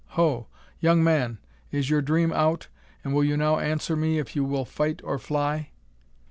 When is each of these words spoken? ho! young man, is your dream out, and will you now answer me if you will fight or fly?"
ho! 0.17 0.47
young 0.79 1.03
man, 1.03 1.37
is 1.69 1.91
your 1.91 2.01
dream 2.01 2.33
out, 2.33 2.69
and 3.03 3.13
will 3.13 3.23
you 3.23 3.37
now 3.37 3.59
answer 3.59 3.95
me 3.95 4.17
if 4.17 4.35
you 4.35 4.43
will 4.43 4.65
fight 4.65 4.99
or 5.03 5.19
fly?" 5.19 5.69